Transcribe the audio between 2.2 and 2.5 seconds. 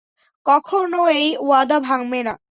না!